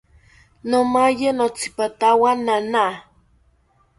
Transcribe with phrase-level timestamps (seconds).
[0.69, 2.85] Nomaye notzipatawo nana